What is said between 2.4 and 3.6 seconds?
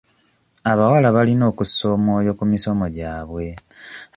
misomo gyabwe.